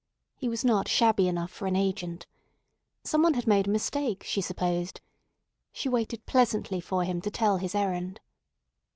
[0.35, 2.25] He was not shabby enough for an agent.
[3.03, 4.99] Some one had made a mistake, she supposed.
[5.71, 8.19] She waited pleasantly for him to tell his errand.